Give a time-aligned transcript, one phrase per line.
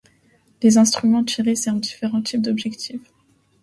[0.63, 3.07] Les instruments tirés servent différents types d'objectifs.